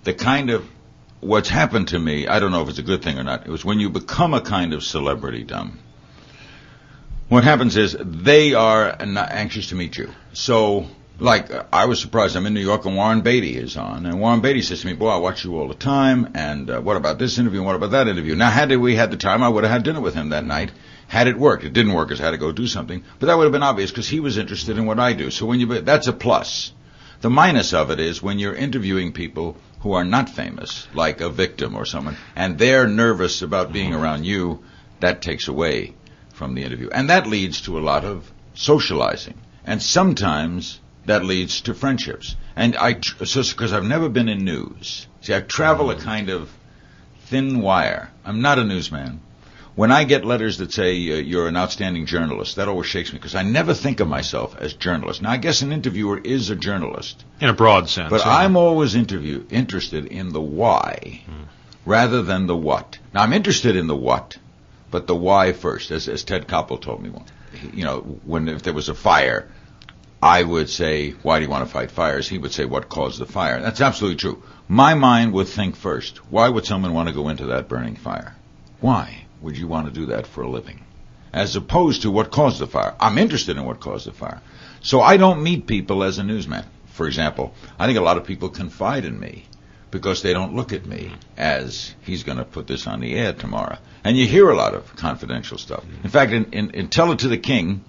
the 0.04 0.14
kind 0.14 0.50
of 0.50 0.64
what's 1.18 1.48
happened 1.48 1.88
to 1.88 1.98
me, 1.98 2.28
I 2.28 2.38
don't 2.38 2.52
know 2.52 2.62
if 2.62 2.68
it's 2.68 2.78
a 2.78 2.84
good 2.84 3.02
thing 3.02 3.18
or 3.18 3.24
not. 3.24 3.48
It 3.48 3.50
was 3.50 3.64
when 3.64 3.80
you 3.80 3.90
become 3.90 4.32
a 4.32 4.40
kind 4.40 4.74
of 4.74 4.84
celebrity, 4.84 5.42
dumb 5.42 5.80
what 7.34 7.42
happens 7.42 7.76
is 7.76 7.96
they 7.98 8.54
are 8.54 8.94
anxious 9.00 9.70
to 9.70 9.74
meet 9.74 9.96
you. 9.96 10.08
So, 10.34 10.86
like, 11.18 11.50
I 11.72 11.86
was 11.86 12.00
surprised. 12.00 12.36
I'm 12.36 12.46
in 12.46 12.54
New 12.54 12.60
York 12.60 12.84
and 12.84 12.94
Warren 12.94 13.22
Beatty 13.22 13.56
is 13.56 13.76
on, 13.76 14.06
and 14.06 14.20
Warren 14.20 14.40
Beatty 14.40 14.62
says 14.62 14.82
to 14.82 14.86
me, 14.86 14.92
"Boy, 14.92 15.08
I 15.08 15.16
watch 15.16 15.44
you 15.44 15.58
all 15.58 15.66
the 15.66 15.74
time. 15.74 16.30
And 16.36 16.70
uh, 16.70 16.80
what 16.80 16.96
about 16.96 17.18
this 17.18 17.36
interview? 17.36 17.58
And 17.58 17.66
what 17.66 17.74
about 17.74 17.90
that 17.90 18.06
interview?" 18.06 18.36
Now, 18.36 18.50
had 18.50 18.70
we 18.76 18.94
had 18.94 19.10
the 19.10 19.16
time, 19.16 19.42
I 19.42 19.48
would 19.48 19.64
have 19.64 19.72
had 19.72 19.82
dinner 19.82 20.00
with 20.00 20.14
him 20.14 20.28
that 20.28 20.44
night. 20.44 20.70
Had 21.08 21.26
it 21.26 21.36
worked, 21.36 21.64
it 21.64 21.72
didn't 21.72 21.92
work, 21.92 22.06
because 22.06 22.20
I 22.20 22.26
had 22.26 22.30
to 22.30 22.38
go 22.38 22.52
do 22.52 22.68
something. 22.68 23.02
But 23.18 23.26
that 23.26 23.36
would 23.36 23.44
have 23.44 23.52
been 23.52 23.64
obvious 23.64 23.90
because 23.90 24.08
he 24.08 24.20
was 24.20 24.38
interested 24.38 24.78
in 24.78 24.86
what 24.86 25.00
I 25.00 25.12
do. 25.12 25.32
So 25.32 25.44
when 25.44 25.58
you, 25.58 25.80
that's 25.80 26.06
a 26.06 26.12
plus. 26.12 26.72
The 27.20 27.30
minus 27.30 27.74
of 27.74 27.90
it 27.90 27.98
is 27.98 28.22
when 28.22 28.38
you're 28.38 28.54
interviewing 28.54 29.12
people 29.12 29.56
who 29.80 29.94
are 29.94 30.04
not 30.04 30.30
famous, 30.30 30.86
like 30.94 31.20
a 31.20 31.30
victim 31.30 31.74
or 31.74 31.84
someone, 31.84 32.16
and 32.36 32.58
they're 32.58 32.86
nervous 32.86 33.42
about 33.42 33.72
being 33.72 33.92
around 33.92 34.24
you, 34.24 34.62
that 35.00 35.20
takes 35.20 35.48
away 35.48 35.94
from 36.34 36.54
the 36.54 36.62
interview. 36.62 36.90
And 36.90 37.10
that 37.10 37.26
leads 37.26 37.62
to 37.62 37.78
a 37.78 37.80
lot 37.80 38.04
of 38.04 38.30
socializing. 38.54 39.38
And 39.64 39.82
sometimes 39.82 40.80
that 41.06 41.24
leads 41.24 41.62
to 41.62 41.74
friendships. 41.74 42.36
And 42.56 42.76
I, 42.76 42.94
because 42.94 43.72
I've 43.72 43.84
never 43.84 44.08
been 44.08 44.28
in 44.28 44.44
news. 44.44 45.06
See, 45.20 45.34
I 45.34 45.40
travel 45.40 45.90
a 45.90 45.96
kind 45.96 46.28
of 46.30 46.50
thin 47.26 47.60
wire. 47.60 48.10
I'm 48.24 48.42
not 48.42 48.58
a 48.58 48.64
newsman. 48.64 49.20
When 49.74 49.90
I 49.90 50.04
get 50.04 50.24
letters 50.24 50.58
that 50.58 50.72
say 50.72 50.92
uh, 50.92 51.16
you're 51.16 51.48
an 51.48 51.56
outstanding 51.56 52.06
journalist, 52.06 52.56
that 52.56 52.68
always 52.68 52.86
shakes 52.86 53.12
me 53.12 53.18
because 53.18 53.34
I 53.34 53.42
never 53.42 53.74
think 53.74 53.98
of 53.98 54.06
myself 54.06 54.56
as 54.56 54.72
journalist. 54.72 55.20
Now, 55.20 55.30
I 55.30 55.36
guess 55.36 55.62
an 55.62 55.72
interviewer 55.72 56.18
is 56.18 56.50
a 56.50 56.54
journalist 56.54 57.24
in 57.40 57.48
a 57.48 57.54
broad 57.54 57.88
sense. 57.88 58.08
But 58.08 58.24
yeah. 58.24 58.36
I'm 58.36 58.56
always 58.56 58.94
interview 58.94 59.44
interested 59.50 60.06
in 60.06 60.32
the 60.32 60.40
why 60.40 61.22
hmm. 61.26 61.44
rather 61.84 62.22
than 62.22 62.46
the 62.46 62.56
what. 62.56 62.98
Now, 63.12 63.22
I'm 63.22 63.32
interested 63.32 63.74
in 63.74 63.88
the 63.88 63.96
what 63.96 64.38
but 64.94 65.08
the 65.08 65.16
why 65.16 65.52
first, 65.52 65.90
as, 65.90 66.06
as 66.06 66.22
Ted 66.22 66.46
Koppel 66.46 66.80
told 66.80 67.02
me. 67.02 67.10
once. 67.10 67.28
You 67.72 67.82
know, 67.82 67.98
when 68.24 68.48
if 68.48 68.62
there 68.62 68.72
was 68.72 68.88
a 68.88 68.94
fire, 68.94 69.48
I 70.22 70.40
would 70.40 70.70
say, 70.70 71.10
why 71.24 71.40
do 71.40 71.44
you 71.44 71.50
want 71.50 71.66
to 71.66 71.72
fight 71.72 71.90
fires? 71.90 72.28
He 72.28 72.38
would 72.38 72.52
say, 72.52 72.64
what 72.64 72.88
caused 72.88 73.18
the 73.18 73.26
fire? 73.26 73.60
That's 73.60 73.80
absolutely 73.80 74.18
true. 74.18 74.44
My 74.68 74.94
mind 74.94 75.32
would 75.32 75.48
think 75.48 75.74
first, 75.74 76.18
why 76.30 76.48
would 76.48 76.64
someone 76.64 76.94
want 76.94 77.08
to 77.08 77.12
go 77.20 77.28
into 77.28 77.46
that 77.46 77.68
burning 77.68 77.96
fire? 77.96 78.36
Why 78.80 79.26
would 79.42 79.58
you 79.58 79.66
want 79.66 79.88
to 79.88 80.00
do 80.00 80.06
that 80.06 80.28
for 80.28 80.42
a 80.42 80.48
living? 80.48 80.84
As 81.32 81.56
opposed 81.56 82.02
to 82.02 82.12
what 82.12 82.30
caused 82.30 82.60
the 82.60 82.68
fire. 82.68 82.94
I'm 83.00 83.18
interested 83.18 83.56
in 83.56 83.64
what 83.64 83.80
caused 83.80 84.06
the 84.06 84.12
fire. 84.12 84.42
So 84.80 85.00
I 85.00 85.16
don't 85.16 85.42
meet 85.42 85.66
people 85.66 86.04
as 86.04 86.18
a 86.18 86.22
newsman. 86.22 86.66
For 86.86 87.08
example, 87.08 87.52
I 87.80 87.86
think 87.86 87.98
a 87.98 88.08
lot 88.08 88.16
of 88.16 88.24
people 88.24 88.48
confide 88.48 89.04
in 89.04 89.18
me 89.18 89.46
because 89.94 90.22
they 90.22 90.32
don't 90.32 90.56
look 90.56 90.72
at 90.72 90.84
me 90.84 91.14
as 91.36 91.94
he's 92.02 92.24
going 92.24 92.36
to 92.36 92.44
put 92.44 92.66
this 92.66 92.88
on 92.88 92.98
the 92.98 93.14
air 93.14 93.32
tomorrow. 93.32 93.78
And 94.02 94.18
you 94.18 94.26
hear 94.26 94.50
a 94.50 94.56
lot 94.56 94.74
of 94.74 94.96
confidential 94.96 95.56
stuff. 95.56 95.84
In 96.02 96.10
fact, 96.10 96.32
in, 96.32 96.46
in, 96.52 96.70
in 96.70 96.88
Tell 96.88 97.12
It 97.12 97.20
to 97.20 97.28
the 97.28 97.38
King, 97.38 97.84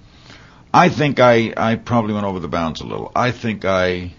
I 0.72 0.90
think 0.90 1.20
I, 1.20 1.52
I 1.58 1.78
probably 1.78 2.14
went 2.14 2.28
over 2.28 2.40
the 2.40 2.48
bounds 2.48 2.82
a 2.82 2.86
little. 2.86 3.12
I 3.16 3.32
think 3.32 3.66
I 3.66 4.14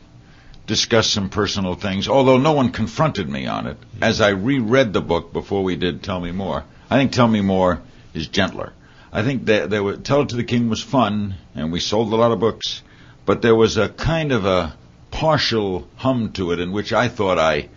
discussed 0.66 1.12
some 1.12 1.28
personal 1.28 1.76
things, 1.76 2.08
although 2.08 2.38
no 2.38 2.54
one 2.54 2.72
confronted 2.72 3.28
me 3.28 3.46
on 3.46 3.68
it. 3.68 3.76
As 4.02 4.20
I 4.20 4.30
reread 4.30 4.92
the 4.92 5.00
book 5.00 5.32
before 5.32 5.62
we 5.62 5.76
did 5.76 6.02
Tell 6.02 6.18
Me 6.18 6.32
More, 6.32 6.64
I 6.90 6.96
think 6.98 7.12
Tell 7.12 7.28
Me 7.28 7.40
More 7.40 7.80
is 8.14 8.26
gentler. 8.26 8.72
I 9.12 9.22
think 9.22 9.44
that 9.44 9.70
there 9.70 9.84
were, 9.84 9.96
Tell 9.96 10.22
It 10.22 10.30
to 10.30 10.36
the 10.36 10.42
King 10.42 10.68
was 10.68 10.82
fun, 10.82 11.36
and 11.54 11.70
we 11.70 11.78
sold 11.78 12.12
a 12.12 12.16
lot 12.16 12.32
of 12.32 12.40
books, 12.40 12.82
but 13.24 13.42
there 13.42 13.54
was 13.54 13.76
a 13.76 13.88
kind 13.88 14.32
of 14.32 14.44
a 14.44 14.76
partial 15.10 15.86
hum 15.96 16.32
to 16.32 16.52
it 16.52 16.60
in 16.60 16.72
which 16.72 16.92
I 16.92 17.08
thought 17.08 17.38
I 17.38 17.68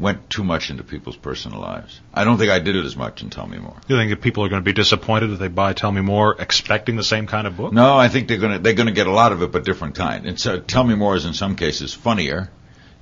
went 0.00 0.30
too 0.30 0.42
much 0.42 0.70
into 0.70 0.82
people's 0.82 1.16
personal 1.16 1.60
lives. 1.60 2.00
I 2.12 2.24
don't 2.24 2.38
think 2.38 2.50
I 2.50 2.58
did 2.58 2.74
it 2.74 2.84
as 2.84 2.96
much 2.96 3.22
in 3.22 3.30
Tell 3.30 3.46
Me 3.46 3.58
More. 3.58 3.76
You 3.86 3.96
think 3.96 4.10
that 4.10 4.22
people 4.22 4.44
are 4.44 4.48
going 4.48 4.62
to 4.62 4.64
be 4.64 4.72
disappointed 4.72 5.30
if 5.30 5.38
they 5.38 5.48
buy 5.48 5.74
Tell 5.74 5.92
Me 5.92 6.00
More 6.00 6.40
expecting 6.40 6.96
the 6.96 7.04
same 7.04 7.26
kind 7.26 7.46
of 7.46 7.56
book? 7.56 7.72
No, 7.72 7.96
I 7.96 8.08
think 8.08 8.28
they're 8.28 8.38
going 8.38 8.52
to 8.52 8.58
they're 8.58 8.74
going 8.74 8.86
to 8.86 8.94
get 8.94 9.06
a 9.06 9.12
lot 9.12 9.32
of 9.32 9.42
it, 9.42 9.52
but 9.52 9.64
different 9.64 9.94
kind. 9.94 10.26
And 10.26 10.40
so 10.40 10.58
Tell 10.58 10.84
Me 10.84 10.94
More 10.94 11.16
is 11.16 11.26
in 11.26 11.34
some 11.34 11.54
cases 11.54 11.92
funnier, 11.92 12.50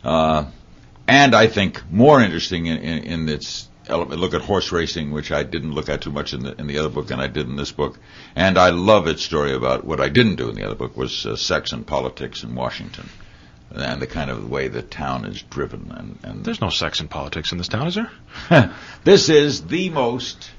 uh, 0.02 0.46
and 1.06 1.34
I 1.34 1.46
think 1.46 1.90
more 1.90 2.20
interesting 2.20 2.66
in, 2.66 2.78
in, 2.78 3.04
in 3.04 3.28
its 3.28 3.68
element. 3.86 4.20
Look 4.20 4.34
at 4.34 4.42
horse 4.42 4.72
racing, 4.72 5.12
which 5.12 5.30
I 5.30 5.44
didn't 5.44 5.72
look 5.72 5.88
at 5.88 6.02
too 6.02 6.10
much 6.10 6.34
in 6.34 6.42
the 6.42 6.54
in 6.58 6.66
the 6.66 6.78
other 6.78 6.90
book, 6.90 7.10
and 7.10 7.20
I 7.20 7.28
did 7.28 7.46
in 7.46 7.56
this 7.56 7.72
book. 7.72 7.98
And 8.34 8.58
I 8.58 8.70
love 8.70 9.06
its 9.06 9.22
story 9.22 9.54
about 9.54 9.84
what 9.84 10.00
I 10.00 10.08
didn't 10.08 10.36
do 10.36 10.48
in 10.48 10.56
the 10.56 10.64
other 10.64 10.74
book 10.74 10.96
was 10.96 11.26
uh, 11.26 11.36
sex 11.36 11.72
and 11.72 11.86
politics 11.86 12.42
in 12.42 12.54
Washington 12.54 13.08
and 13.74 14.00
the 14.00 14.06
kind 14.06 14.30
of 14.30 14.48
way 14.50 14.68
the 14.68 14.82
town 14.82 15.24
is 15.24 15.42
driven. 15.42 15.92
And, 15.94 16.18
and 16.22 16.44
there's 16.44 16.60
no 16.60 16.70
sex 16.70 17.00
in 17.00 17.08
politics 17.08 17.52
in 17.52 17.58
this 17.58 17.68
town, 17.68 17.86
is 17.86 17.94
there? 17.96 18.74
this 19.04 19.28
is 19.28 19.66
the 19.66 19.90
most 19.90 20.50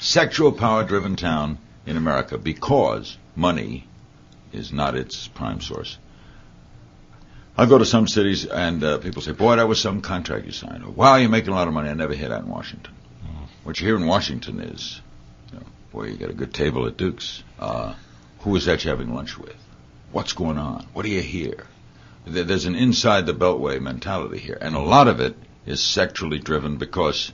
sexual 0.00 0.52
power-driven 0.52 1.16
town 1.16 1.58
in 1.86 1.96
America 1.96 2.38
because 2.38 3.16
money 3.36 3.86
is 4.52 4.72
not 4.72 4.96
its 4.96 5.28
prime 5.28 5.60
source. 5.60 5.98
I 7.56 7.66
go 7.66 7.78
to 7.78 7.84
some 7.84 8.08
cities 8.08 8.46
and 8.46 8.82
uh, 8.82 8.98
people 8.98 9.20
say, 9.20 9.32
"Boy, 9.32 9.56
that 9.56 9.68
was 9.68 9.78
some 9.80 10.00
contract 10.00 10.46
you 10.46 10.52
signed." 10.52 10.84
Or, 10.84 10.90
wow, 10.90 11.16
you're 11.16 11.28
making 11.28 11.50
a 11.52 11.54
lot 11.54 11.68
of 11.68 11.74
money. 11.74 11.90
I 11.90 11.94
never 11.94 12.14
hear 12.14 12.30
that 12.30 12.42
in 12.42 12.48
Washington. 12.48 12.94
Mm. 13.24 13.46
What 13.64 13.78
you 13.78 13.86
hear 13.86 13.96
in 13.96 14.06
Washington 14.06 14.60
is, 14.60 15.00
you 15.52 15.58
know, 15.58 15.66
boy, 15.92 16.04
you 16.06 16.16
got 16.16 16.30
a 16.30 16.34
good 16.34 16.54
table 16.54 16.86
at 16.86 16.96
Duke's. 16.96 17.42
Uh, 17.58 17.94
who 18.40 18.56
is 18.56 18.64
that 18.64 18.84
you're 18.84 18.96
having 18.96 19.14
lunch 19.14 19.38
with? 19.38 19.54
What's 20.12 20.32
going 20.34 20.58
on? 20.58 20.86
What 20.92 21.04
do 21.04 21.10
you 21.10 21.22
hear? 21.22 21.66
There's 22.26 22.66
an 22.66 22.76
inside 22.76 23.26
the 23.26 23.34
beltway 23.34 23.80
mentality 23.80 24.38
here, 24.38 24.58
and 24.60 24.76
a 24.76 24.80
lot 24.80 25.08
of 25.08 25.20
it 25.20 25.36
is 25.66 25.82
sexually 25.82 26.38
driven 26.38 26.76
because 26.76 27.32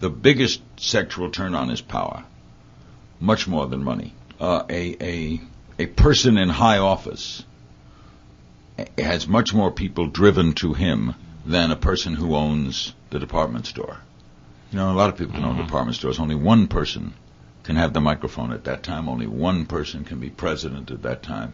the 0.00 0.10
biggest 0.10 0.60
sexual 0.76 1.30
turn 1.30 1.54
on 1.54 1.70
is 1.70 1.80
power, 1.80 2.24
much 3.20 3.46
more 3.46 3.66
than 3.66 3.84
money. 3.84 4.14
Uh, 4.40 4.64
a 4.68 4.96
a 5.00 5.40
a 5.78 5.86
person 5.86 6.36
in 6.38 6.48
high 6.48 6.78
office 6.78 7.44
has 8.98 9.28
much 9.28 9.54
more 9.54 9.70
people 9.70 10.06
driven 10.08 10.52
to 10.54 10.72
him 10.72 11.14
than 11.46 11.70
a 11.70 11.76
person 11.76 12.14
who 12.14 12.34
owns 12.34 12.92
the 13.10 13.18
department 13.20 13.66
store. 13.66 13.98
You 14.72 14.78
know, 14.78 14.90
a 14.90 14.94
lot 14.94 15.10
of 15.10 15.16
people 15.16 15.34
can 15.34 15.44
own 15.44 15.54
Mm-hmm. 15.56 15.66
department 15.66 15.96
stores. 15.96 16.18
Only 16.18 16.34
one 16.34 16.66
person 16.66 17.14
can 17.62 17.76
have 17.76 17.92
the 17.92 18.00
microphone 18.00 18.50
at 18.52 18.64
that 18.64 18.82
time. 18.82 19.08
Only 19.08 19.26
one 19.28 19.66
person 19.66 20.04
can 20.04 20.18
be 20.18 20.30
president 20.30 20.90
at 20.90 21.02
that 21.02 21.22
time. 21.22 21.52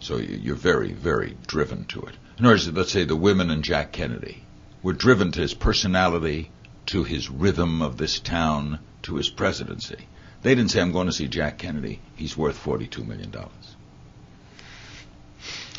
So 0.00 0.16
you- 0.16 0.40
you're 0.42 0.56
very, 0.56 0.92
very 0.92 1.36
driven 1.46 1.84
to 1.86 2.00
it. 2.02 2.14
In 2.38 2.44
other 2.46 2.54
words, 2.54 2.68
let's 2.72 2.90
say 2.92 3.04
the 3.04 3.16
women 3.16 3.50
and 3.50 3.62
Jack 3.62 3.92
Kennedy 3.92 4.42
were 4.82 4.94
driven 4.94 5.30
to 5.32 5.40
his 5.40 5.52
personality, 5.54 6.50
to 6.86 7.04
his 7.04 7.28
rhythm 7.30 7.82
of 7.82 7.96
this 7.98 8.18
town, 8.18 8.78
to 9.02 9.16
his 9.16 9.28
presidency. 9.28 10.08
They 10.42 10.54
didn't 10.54 10.70
say, 10.70 10.80
I'm 10.80 10.92
going 10.92 11.06
to 11.06 11.12
see 11.12 11.28
Jack 11.28 11.58
Kennedy. 11.58 12.00
He's 12.16 12.34
worth 12.36 12.58
$42 12.64 13.06
million. 13.06 13.30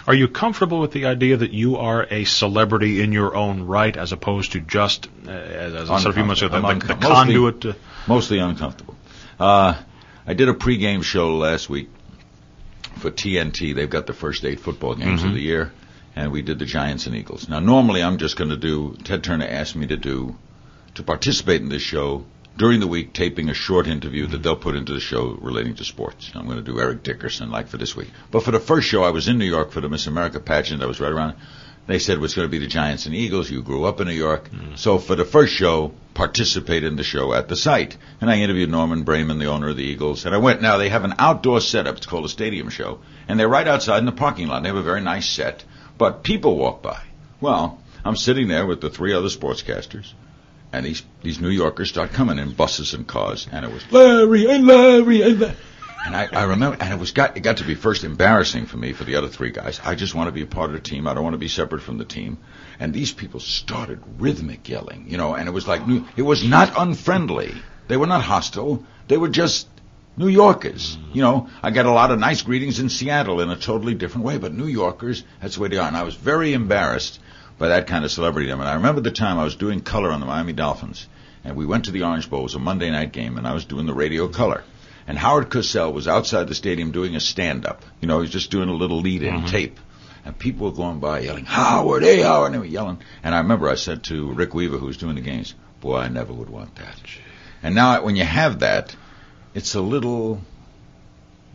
Are 0.08 0.13
you 0.16 0.28
comfortable 0.28 0.80
with 0.80 0.92
the 0.92 1.06
idea 1.06 1.38
that 1.38 1.51
you 1.51 1.78
are 1.78 2.08
a 2.10 2.24
celebrity 2.24 3.01
in 3.01 3.12
your 3.12 3.36
own 3.36 3.63
right, 3.63 3.96
as 3.96 4.12
opposed 4.12 4.54
to 4.54 4.60
just, 4.60 5.08
uh, 5.28 5.32
as, 5.32 5.90
I 5.92 6.00
said 6.00 6.10
a 6.10 6.13
few 6.13 6.25
months 6.25 6.42
ago, 6.42 6.60
the, 6.60 6.74
the, 6.74 6.88
the 6.88 6.96
mostly- 6.96 7.08
conduit? 7.16 7.62
To, 7.62 7.75
Mostly 8.08 8.40
uncomfortable. 8.40 8.96
Uh, 9.40 9.75
I 10.25 10.34
did 10.34 10.50
a 10.50 10.54
pregame 10.54 11.04
show 11.04 11.38
last 11.38 11.70
week 11.70 11.90
for 13.01 13.12
TNT. 13.12 13.75
They've 13.75 13.89
got 13.89 14.08
the 14.08 14.13
first 14.13 14.46
eight 14.46 14.60
football 14.60 14.96
games 14.96 15.22
of 15.22 15.27
mm-hmm. 15.27 15.36
the 15.36 15.41
year, 15.41 15.72
and 16.15 16.31
we 16.31 16.41
did 16.41 16.60
the 16.60 16.65
Giants 16.65 17.08
and 17.08 17.15
Eagles. 17.15 17.50
Now, 17.50 17.60
normally 17.60 18.01
I'm 18.03 18.17
just 18.17 18.38
going 18.38 18.50
to 18.50 18.58
do. 18.58 18.96
Ted 19.03 19.24
Turner 19.24 19.48
asked 19.48 19.75
me 19.75 19.88
to 19.88 19.98
do 19.98 20.36
to 20.96 21.03
participate 21.03 21.62
in 21.62 21.70
this 21.70 21.81
show 21.81 22.25
during 22.58 22.79
the 22.79 22.88
week, 22.88 23.13
taping 23.13 23.50
a 23.50 23.53
short 23.53 23.88
interview 23.88 24.27
that 24.27 24.36
mm-hmm. 24.36 24.43
they'll 24.43 24.55
put 24.55 24.75
into 24.75 24.93
the 24.93 25.00
show 25.00 25.38
relating 25.41 25.75
to 25.75 25.84
sports. 25.84 26.31
I'm 26.36 26.46
going 26.46 26.58
to 26.58 26.63
do 26.63 26.79
Eric 26.79 27.03
Dickerson 27.03 27.50
like 27.50 27.67
for 27.67 27.77
this 27.77 27.96
week. 27.96 28.10
But 28.29 28.43
for 28.43 28.51
the 28.51 28.60
first 28.60 28.88
show, 28.88 29.03
I 29.03 29.12
was 29.12 29.27
in 29.27 29.38
New 29.38 29.46
York 29.46 29.72
for 29.72 29.81
the 29.81 29.89
Miss 29.89 30.08
America 30.08 30.39
pageant. 30.39 30.84
I 30.84 30.86
was 30.86 31.00
right 31.00 31.12
around. 31.12 31.36
They 31.88 32.00
said 32.00 32.18
it 32.18 32.22
was 32.22 32.36
going 32.36 32.48
to 32.48 32.52
be 32.52 32.60
the 32.60 32.68
Giants 32.68 33.06
and 33.06 33.16
Eagles. 33.16 33.50
You 33.50 33.62
grew 33.62 33.86
up 33.86 34.00
in 34.00 34.08
New 34.08 34.14
York, 34.14 34.50
so 34.76 34.98
for 34.98 35.16
the 35.16 35.26
first 35.26 35.54
show, 35.54 35.92
participate 36.14 36.84
in 36.84 36.96
the 36.96 37.04
show 37.04 37.34
at 37.34 37.48
the 37.48 37.56
site. 37.56 37.98
And 38.22 38.30
I 38.30 38.38
interviewed 38.38 38.70
Norman 38.70 39.04
Braman, 39.04 39.40
the 39.40 39.48
owner 39.48 39.70
of 39.70 39.78
the 39.78 39.84
Eagles, 39.84 40.26
and 40.26 40.36
I 40.36 40.38
went. 40.38 40.62
Now 40.62 40.78
they 40.78 40.90
have 40.90 41.04
an 41.04 41.16
outdoor 41.18 41.60
setup. 41.60 41.98
It's 41.98 42.06
called 42.06 42.26
a 42.26 42.30
stadium 42.30 42.70
show, 42.70 43.00
and 43.28 43.40
they're 43.40 43.50
right 43.50 43.68
outside 43.68 43.98
in 43.98 44.06
the 44.06 44.12
parking 44.12 44.48
lot. 44.48 44.62
They 44.62 44.70
have 44.70 44.78
a 44.78 44.84
very 44.84 45.02
nice 45.02 45.28
set, 45.28 45.64
but 45.98 46.24
people 46.24 46.56
walk 46.56 46.82
by. 46.82 47.02
Well, 47.42 47.80
I'm 48.06 48.16
sitting 48.16 48.48
there 48.48 48.66
with 48.66 48.80
the 48.82 48.90
three 48.90 49.14
other 49.14 49.30
sportscasters, 49.30 50.14
and 50.72 50.86
these 50.86 51.04
these 51.24 51.42
New 51.42 51.50
Yorkers 51.50 51.90
start 51.90 52.14
coming 52.14 52.38
in 52.38 52.54
buses 52.54 52.94
and 52.94 53.08
cars, 53.08 53.48
and 53.52 53.66
it 53.66 53.72
was 53.72 53.92
Larry 53.92 54.50
and 54.50 54.66
Larry 54.68 55.22
and 55.24 55.40
Larry. 55.40 55.56
And 56.05 56.15
I, 56.15 56.27
I 56.31 56.43
remember, 56.43 56.77
and 56.79 56.91
it 56.91 57.00
was 57.00 57.12
got 57.12 57.38
it 57.38 57.41
got 57.41 57.58
to 57.58 57.63
be 57.63 57.75
first 57.75 58.03
embarrassing 58.03 58.65
for 58.65 58.77
me 58.77 58.93
for 58.93 59.03
the 59.03 59.15
other 59.15 59.27
three 59.27 59.51
guys. 59.51 59.79
I 59.84 59.96
just 59.96 60.15
want 60.15 60.27
to 60.27 60.31
be 60.31 60.41
a 60.41 60.48
part 60.48 60.72
of 60.72 60.75
the 60.75 60.81
team. 60.81 61.08
I 61.08 61.13
don't 61.13 61.24
want 61.24 61.36
to 61.36 61.39
be 61.39 61.48
separate 61.48 61.81
from 61.81 61.98
the 61.98 62.05
team. 62.05 62.38
And 62.79 62.93
these 62.93 63.12
people 63.12 63.39
started 63.39 64.01
rhythmic 64.17 64.67
yelling, 64.67 65.05
you 65.08 65.17
know, 65.17 65.36
and 65.36 65.48
it 65.48 65.51
was 65.51 65.67
like 65.67 65.88
new, 65.88 66.05
it 66.17 66.24
was 66.24 66.43
not 66.43 66.74
unfriendly. 66.75 67.53
They 67.88 67.98
were 67.98 68.08
not 68.08 68.24
hostile. 68.24 68.84
They 69.08 69.17
were 69.17 69.29
just 69.29 69.67
New 70.17 70.27
Yorkers. 70.27 70.98
Mm-hmm. 70.98 71.12
You 71.13 71.22
know, 71.22 71.50
I 71.62 71.72
got 71.72 71.86
a 71.86 71.91
lot 71.91 72.12
of 72.12 72.20
nice 72.20 72.41
greetings 72.41 72.79
in 72.79 72.89
Seattle 72.89 73.41
in 73.41 73.50
a 73.50 73.55
totally 73.55 73.93
different 73.93 74.25
way, 74.25 74.38
but 74.38 74.53
New 74.53 74.67
Yorkers, 74.67 75.24
that's 75.41 75.55
the 75.55 75.62
way 75.62 75.70
they 75.70 75.77
are. 75.77 75.88
And 75.88 75.98
I 75.98 76.03
was 76.03 76.15
very 76.15 76.53
embarrassed 76.53 77.20
by 77.58 77.70
that 77.70 77.88
kind 77.88 78.03
of 78.03 78.12
celebrity. 78.12 78.50
And 78.50 78.62
I 78.62 78.74
remember 78.74 79.01
the 79.01 79.12
time 79.12 79.38
I 79.38 79.43
was 79.43 79.55
doing 79.55 79.81
color 79.81 80.12
on 80.12 80.20
the 80.20 80.25
Miami 80.25 80.53
Dolphins, 80.53 81.08
and 81.43 81.55
we 81.55 81.65
went 81.65 81.86
to 81.86 81.91
the 81.91 82.03
Orange 82.03 82.29
Bowl. 82.29 82.39
It 82.41 82.43
was 82.43 82.55
a 82.55 82.60
Monday 82.60 82.89
night 82.89 83.12
game, 83.12 83.38
and 83.38 83.48
I 83.48 83.53
was 83.53 83.65
doing 83.65 83.86
the 83.86 83.93
radio 83.93 84.27
color. 84.27 84.63
And 85.08 85.17
Howard 85.17 85.50
Cosell 85.50 85.93
was 85.93 86.08
outside 86.08 86.48
the 86.48 86.55
stadium 86.55 86.91
doing 86.91 87.15
a 87.15 87.20
stand-up. 87.20 87.84
You 88.00 88.08
know, 88.08 88.17
he 88.17 88.22
was 88.22 88.29
just 88.29 88.51
doing 88.51 88.70
a 88.70 88.74
little 88.74 89.00
lead-in 89.00 89.34
mm-hmm. 89.34 89.46
tape. 89.48 89.79
And 90.24 90.38
people 90.38 90.70
were 90.70 90.75
going 90.75 91.00
by 91.00 91.22
yelling, 91.22 91.46
Howard, 91.46 92.03
hey, 92.03 92.22
Howard, 92.22 92.48
and 92.48 92.55
they 92.55 92.60
were 92.60 92.65
yelling. 92.65 93.00
And 93.24 93.34
I 93.34 93.39
remember 93.39 93.67
I 93.67 93.75
said 93.75 94.03
to 94.05 94.31
Rick 94.31 94.53
Weaver, 94.53 94.77
who 94.77 94.86
was 94.86 94.98
doing 94.98 95.15
the 95.15 95.22
games, 95.22 95.55
boy, 95.79 95.98
I 95.98 96.10
never 96.10 96.31
would 96.31 96.50
want 96.50 96.75
that. 96.75 96.96
And 97.63 97.74
now 97.74 98.03
when 98.03 98.15
you 98.15 98.24
have 98.24 98.60
that, 98.60 98.96
it's 99.55 99.74
a 99.74 99.81
little, 99.81 100.39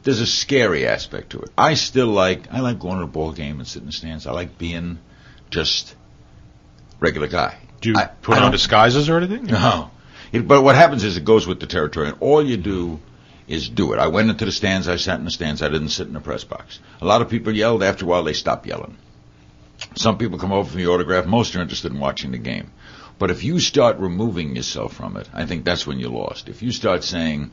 there's 0.02 0.20
a 0.20 0.26
scary 0.26 0.86
aspect 0.86 1.30
to 1.30 1.40
it. 1.40 1.50
I 1.56 1.74
still 1.74 2.08
like, 2.08 2.52
I 2.52 2.60
like 2.60 2.80
going 2.80 2.98
to 2.98 3.04
a 3.04 3.06
ball 3.06 3.32
game 3.32 3.60
and 3.60 3.68
sitting 3.68 3.84
in 3.84 3.90
the 3.90 3.92
stands. 3.92 4.26
I 4.26 4.32
like 4.32 4.58
being 4.58 4.98
just 5.50 5.94
regular 6.98 7.28
guy. 7.28 7.56
do 7.80 7.90
you 7.90 7.96
I- 7.96 8.06
put 8.06 8.38
I 8.38 8.44
on 8.44 8.52
disguises 8.52 9.08
or 9.08 9.16
anything? 9.18 9.44
no. 9.44 9.90
It, 10.32 10.48
but 10.48 10.62
what 10.62 10.74
happens 10.74 11.04
is 11.04 11.16
it 11.16 11.24
goes 11.24 11.46
with 11.46 11.60
the 11.60 11.68
territory, 11.68 12.08
and 12.08 12.16
all 12.18 12.44
you 12.44 12.56
do 12.56 12.98
is 13.48 13.68
do 13.68 13.92
it. 13.92 13.98
I 13.98 14.08
went 14.08 14.30
into 14.30 14.44
the 14.44 14.52
stands, 14.52 14.88
I 14.88 14.96
sat 14.96 15.18
in 15.18 15.24
the 15.24 15.30
stands, 15.30 15.62
I 15.62 15.68
didn't 15.68 15.90
sit 15.90 16.06
in 16.06 16.14
the 16.14 16.20
press 16.20 16.44
box. 16.44 16.80
A 17.00 17.06
lot 17.06 17.22
of 17.22 17.30
people 17.30 17.54
yelled. 17.54 17.82
After 17.82 18.04
a 18.04 18.08
while, 18.08 18.24
they 18.24 18.32
stopped 18.32 18.66
yelling. 18.66 18.96
Some 19.94 20.18
people 20.18 20.38
come 20.38 20.52
over 20.52 20.70
for 20.70 20.76
the 20.76 20.88
autograph. 20.88 21.26
Most 21.26 21.54
are 21.54 21.60
interested 21.60 21.92
in 21.92 22.00
watching 22.00 22.32
the 22.32 22.38
game. 22.38 22.70
But 23.18 23.30
if 23.30 23.44
you 23.44 23.60
start 23.60 23.98
removing 23.98 24.56
yourself 24.56 24.94
from 24.94 25.16
it, 25.16 25.28
I 25.32 25.46
think 25.46 25.64
that's 25.64 25.86
when 25.86 25.98
you're 25.98 26.10
lost. 26.10 26.48
If 26.48 26.62
you 26.62 26.70
start 26.70 27.04
saying, 27.04 27.50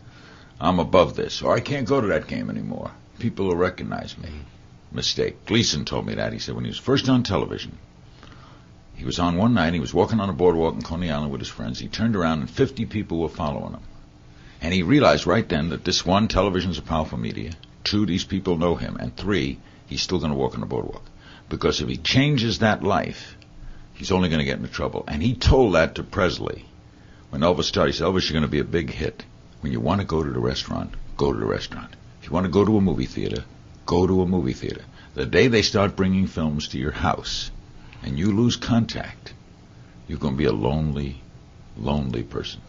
I'm 0.60 0.80
above 0.80 1.16
this, 1.16 1.42
or 1.42 1.56
I 1.56 1.60
can't 1.60 1.88
go 1.88 2.02
to 2.02 2.08
that 2.08 2.28
game 2.28 2.50
anymore, 2.50 2.92
people 3.20 3.48
will 3.48 3.56
recognize 3.56 4.18
me. 4.18 4.30
Mistake. 4.92 5.46
Gleason 5.46 5.86
told 5.86 6.06
me 6.06 6.16
that. 6.16 6.34
He 6.34 6.40
said 6.40 6.56
when 6.56 6.66
he 6.66 6.70
was 6.70 6.78
first 6.78 7.10
on 7.10 7.24
television, 7.24 7.78
he 8.94 9.06
was 9.06 9.20
on 9.20 9.38
one 9.38 9.54
night, 9.54 9.74
he 9.74 9.80
was 9.80 9.94
walking 9.94 10.20
on 10.20 10.30
a 10.30 10.34
boardwalk 10.34 10.76
in 10.76 10.82
Coney 10.82 11.10
Island 11.10 11.32
with 11.32 11.42
his 11.42 11.50
friends. 11.50 11.80
He 11.80 11.88
turned 11.88 12.16
around 12.16 12.42
and 12.42 12.50
50 12.50 12.86
people 12.86 13.20
were 13.20 13.30
following 13.30 13.74
him. 13.74 13.82
And 14.64 14.74
he 14.74 14.82
realized 14.82 15.28
right 15.28 15.48
then 15.48 15.70
that 15.70 15.84
this 15.84 16.06
one, 16.06 16.30
television's 16.30 16.78
a 16.78 16.82
powerful 16.82 17.18
media. 17.18 17.52
Two, 17.84 18.06
these 18.06 18.24
people 18.24 18.58
know 18.58 18.76
him. 18.76 18.96
And 18.96 19.14
three, 19.14 19.60
he's 19.88 20.02
still 20.02 20.20
going 20.20 20.32
to 20.32 20.38
walk 20.38 20.54
on 20.54 20.62
the 20.62 20.66
boardwalk. 20.66 21.04
Because 21.50 21.82
if 21.82 21.90
he 21.90 21.98
changes 21.98 22.60
that 22.60 22.82
life, 22.82 23.36
he's 23.94 24.14
only 24.14 24.30
going 24.30 24.40
to 24.40 24.46
get 24.46 24.60
into 24.60 24.72
trouble. 24.72 25.04
And 25.06 25.22
he 25.22 25.36
told 25.36 25.76
that 25.76 25.96
to 25.96 26.04
Presley. 26.04 26.64
When 27.30 27.42
Elvis 27.42 27.66
started, 27.66 27.92
he 27.92 27.98
said, 27.98 28.08
Elvis, 28.08 28.30
you're 28.30 28.40
going 28.40 28.44
to 28.44 28.48
be 28.48 28.60
a 28.60 28.64
big 28.64 28.90
hit. 28.90 29.26
When 29.60 29.74
you 29.74 29.82
want 29.82 30.00
to 30.00 30.08
go 30.08 30.24
to 30.24 30.32
the 30.32 30.40
restaurant, 30.40 30.94
go 31.18 31.34
to 31.34 31.40
the 31.40 31.46
restaurant. 31.46 31.94
If 32.22 32.28
you 32.28 32.34
want 32.34 32.46
to 32.46 32.52
go 32.52 32.64
to 32.64 32.78
a 32.78 32.82
movie 32.82 33.06
theater, 33.06 33.44
go 33.86 34.08
to 34.08 34.22
a 34.22 34.26
movie 34.26 34.54
theater. 34.54 34.86
The 35.14 35.26
day 35.26 35.48
they 35.50 35.62
start 35.62 35.98
bringing 35.98 36.26
films 36.26 36.70
to 36.70 36.80
your 36.80 36.92
house 36.92 37.52
and 38.02 38.18
you 38.18 38.32
lose 38.32 38.56
contact, 38.56 39.34
you're 40.08 40.20
going 40.20 40.36
to 40.36 40.38
be 40.38 40.46
a 40.46 40.54
lonely, 40.54 41.22
lonely 41.76 42.24
person. 42.24 42.62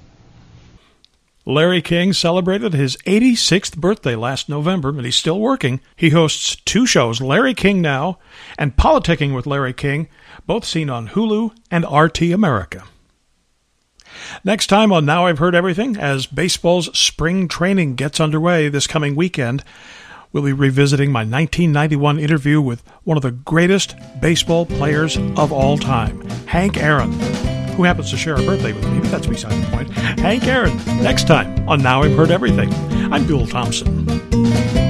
Larry 1.47 1.83
King 1.83 2.15
celebrated 2.15 2.73
his 2.73 2.97
86th 3.05 3.77
birthday 3.77 4.17
last 4.17 4.49
November, 4.49 4.93
but 4.93 5.05
he's 5.05 5.17
still 5.17 5.39
working. 5.39 5.81
He 5.95 6.11
hosts 6.11 6.57
two 6.65 6.87
shows, 6.87 7.21
Larry 7.21 7.53
King 7.53 7.83
Now 7.83 8.19
and 8.59 8.77
Politicking 8.77 9.35
with 9.35 9.47
Larry 9.47 9.75
King, 9.75 10.09
both 10.47 10.65
seen 10.65 10.89
on 10.89 11.09
Hulu 11.09 11.55
and 11.71 11.85
RT 11.91 12.23
America. 12.33 12.85
Next 14.43 14.69
time 14.69 14.91
on 14.91 15.05
Now 15.05 15.27
I've 15.27 15.39
Heard 15.39 15.55
Everything, 15.55 15.99
as 15.99 16.25
baseball's 16.27 16.97
spring 16.99 17.47
training 17.47 17.97
gets 17.97 18.21
underway 18.21 18.71
this 18.71 18.87
coming 18.87 19.15
weekend, 19.15 19.63
we'll 20.33 20.45
be 20.45 20.53
revisiting 20.53 21.13
my 21.13 21.21
1991 21.21 22.19
interview 22.19 22.61
with 22.61 22.83
one 23.03 23.19
of 23.19 23.23
the 23.23 23.33
greatest 23.33 23.95
baseball 24.21 24.65
players 24.65 25.19
of 25.37 25.53
all 25.53 25.77
time, 25.77 26.23
Hank 26.47 26.79
Aaron, 26.79 27.13
who 27.77 27.85
happens 27.85 28.11
to 28.11 28.17
share 28.17 28.35
a 28.35 28.43
birthday 28.43 28.73
with 28.73 28.89
me, 28.91 29.01
but 29.01 29.11
that's 29.11 29.27
beside 29.27 29.53
the 29.53 29.71
point. 29.71 29.91
Hank 29.91 30.45
Aaron, 30.47 30.77
next 31.03 31.27
time 31.27 31.69
on 31.69 31.83
Now 31.83 32.03
I've 32.03 32.17
Heard 32.17 32.31
Everything. 32.31 32.73
I'm 33.13 33.27
Bill 33.27 33.47
Thompson. 33.47 34.84